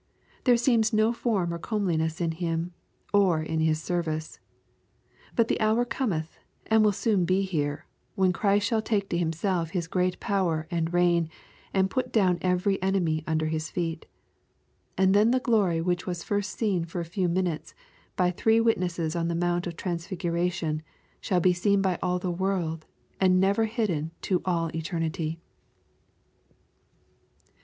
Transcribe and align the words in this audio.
There 0.45 0.57
seems 0.57 0.91
no 0.91 1.13
form 1.13 1.53
or 1.53 1.59
comeliness 1.59 2.19
in 2.19 2.31
Him, 2.31 2.73
or 3.13 3.43
in 3.43 3.59
His 3.59 3.79
service. 3.79 4.39
But 5.35 5.47
the 5.47 5.59
hour 5.61 5.85
cometh, 5.85 6.39
and 6.65 6.83
will 6.83 6.91
soon 6.91 7.23
be 7.23 7.43
here, 7.43 7.85
when 8.15 8.33
Christ 8.33 8.65
shall 8.65 8.81
take 8.81 9.09
to 9.09 9.17
Himself 9.19 9.69
His 9.77 9.85
great 9.85 10.19
power 10.19 10.67
and 10.71 10.91
reign, 10.91 11.29
«nd 11.77 11.91
put 11.91 12.11
down 12.11 12.39
every 12.41 12.81
enemy 12.81 13.23
under 13.27 13.45
His 13.45 13.69
feet. 13.69 14.07
And 14.97 15.13
then 15.13 15.29
the 15.29 15.39
glory 15.39 15.81
which 15.81 16.07
was 16.07 16.23
first 16.23 16.57
seen 16.57 16.83
for 16.83 16.99
a 16.99 17.05
few 17.05 17.29
minutes, 17.29 17.75
by 18.15 18.31
three 18.31 18.59
witnesses 18.59 19.15
on 19.15 19.27
the 19.27 19.35
Mount 19.35 19.67
of 19.67 19.75
Transfiguration, 19.77 20.81
shall 21.19 21.39
be 21.41 21.53
seen 21.53 21.79
by 21.79 21.99
all 22.01 22.17
the 22.17 22.31
world, 22.31 22.87
and 23.19 23.39
never 23.39 23.65
hidden 23.65 24.09
to 24.21 24.41
all 24.45 24.71
eternity. 24.75 25.37